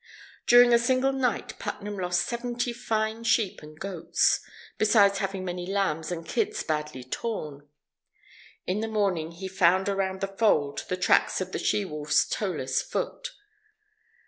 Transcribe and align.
During 0.47 0.73
a 0.73 0.79
single 0.79 1.13
night 1.13 1.59
Putnam 1.59 1.95
lost 1.99 2.25
seventy 2.27 2.73
fine 2.73 3.23
sheep 3.23 3.61
and 3.61 3.79
goats, 3.79 4.39
besides 4.79 5.19
having 5.19 5.45
many 5.45 5.67
lambs 5.67 6.11
and 6.11 6.25
kids 6.25 6.63
badly 6.63 7.03
torn. 7.03 7.69
In 8.65 8.79
the 8.79 8.87
morning 8.87 9.29
he 9.33 9.47
found 9.47 9.87
around 9.87 10.21
the 10.21 10.27
fold 10.27 10.85
the 10.89 10.97
tracks 10.97 11.39
of 11.39 11.51
the 11.51 11.59
she 11.59 11.85
wolf's 11.85 12.27
toeless 12.27 12.81
foot. 12.81 13.27